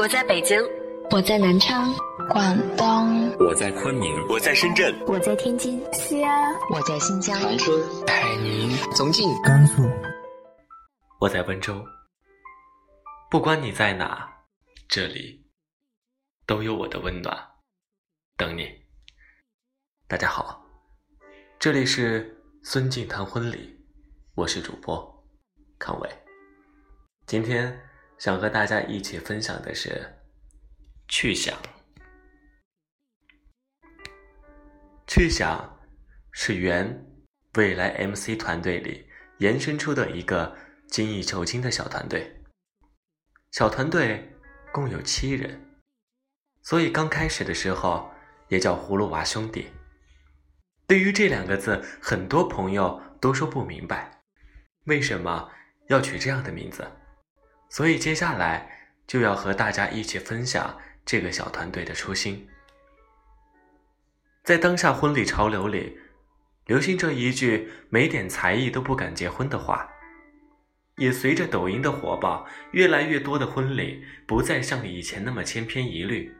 [0.00, 0.58] 我在北京，
[1.10, 1.94] 我在南昌，
[2.30, 9.82] 广东，我在昆明，我在深圳，我在天津，西安，我在新疆，长春，海宁，重庆，甘肃，
[11.20, 11.84] 我在温州。
[13.30, 14.26] 不管你在哪，
[14.88, 15.46] 这里
[16.46, 17.36] 都有我的温暖，
[18.38, 18.70] 等你。
[20.08, 20.64] 大家好，
[21.58, 23.78] 这里是孙静谈婚礼，
[24.34, 25.24] 我是主播
[25.78, 26.08] 康伟。
[27.26, 27.78] 今天
[28.20, 30.14] 想和大家一起分享的是
[31.08, 31.56] 去想。
[35.06, 35.80] 去想
[36.30, 37.02] 是原
[37.54, 40.54] 未来 MC 团队里延伸出的一个
[40.86, 42.44] 精益求精的小团队。
[43.52, 44.30] 小团队
[44.70, 45.58] 共有七人，
[46.62, 48.12] 所以刚开始的时候
[48.48, 49.68] 也叫葫芦娃兄弟。
[50.86, 54.20] 对于这两个字，很多朋友都说不明白，
[54.84, 55.50] 为什么
[55.88, 56.86] 要取这样的名字？
[57.70, 62.46] 所以接下来就要和大家一起分享这个小团队的初心。
[64.42, 65.98] 在当下婚礼潮流里，
[66.66, 69.88] 流行着一句“没点才艺都不敢结婚”的话，
[70.96, 76.34] 也随着抖音的火爆，越来越多的婚礼不再像以前那么千篇一律，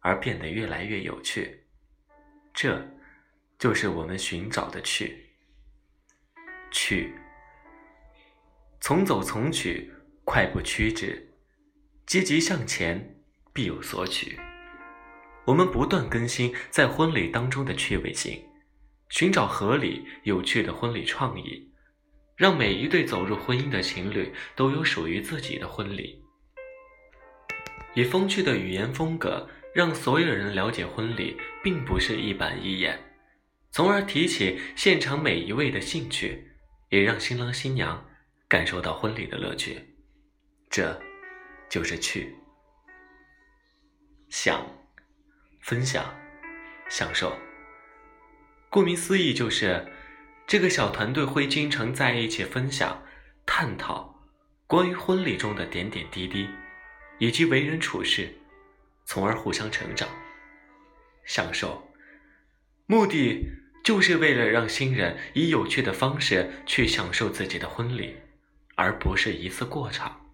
[0.00, 1.64] 而变得越来越有趣。
[2.52, 2.86] 这，
[3.58, 5.24] 就是我们寻找的去。
[6.70, 7.14] 去，
[8.80, 9.90] 从走从取，
[10.26, 11.28] 快步趋之，
[12.04, 13.16] 积极向前，
[13.54, 14.36] 必有所取。
[15.44, 18.42] 我们不断更新在婚礼当中的趣味性，
[19.08, 21.70] 寻找合理有趣的婚礼创意，
[22.36, 26.20] 让每一对走入婚姻的情侣都有属于自己的婚礼。
[27.94, 32.98] 以风趣的语言风格，让所有人了解婚礼并不是一板一眼，
[33.70, 36.48] 从而提起现场每一位的兴趣，
[36.90, 38.04] 也让新郎新娘
[38.48, 39.95] 感受到婚礼的乐趣。
[40.76, 41.00] 这，
[41.70, 42.36] 就是去。
[44.28, 44.62] 想。
[45.62, 46.14] 分享，
[46.90, 47.34] 享受。
[48.68, 49.90] 顾名思义，就是
[50.46, 53.02] 这个小团队会经常在一起分享、
[53.46, 54.22] 探讨
[54.66, 56.46] 关于婚礼中的点点滴滴，
[57.18, 58.28] 以及为人处事，
[59.06, 60.06] 从而互相成长、
[61.24, 61.90] 享受。
[62.84, 63.48] 目的
[63.82, 68.14] 就是为了让新人以有趣的方式去享受自己的婚礼，
[68.74, 70.25] 而不是一次过场。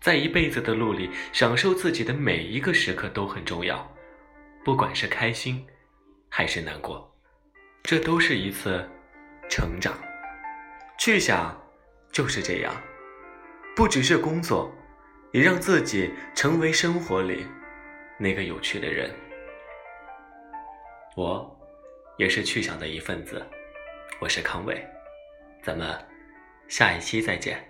[0.00, 3.92] 在一辈子的路里，享受自己的每一个时刻都很重要。
[4.64, 5.66] 不管是开心，
[6.28, 7.12] 还是难过，
[7.82, 8.88] 这都是一次
[9.48, 9.96] 成长。
[10.98, 11.56] 去想，
[12.10, 12.74] 就是这样，
[13.74, 14.72] 不只是工作，
[15.32, 17.46] 也让自己成为生活里
[18.18, 19.10] 那个有趣的人。
[21.16, 21.58] 我，
[22.16, 23.44] 也是去想的一份子。
[24.18, 24.84] 我是康伟，
[25.62, 25.96] 咱们
[26.68, 27.62] 下一期再见。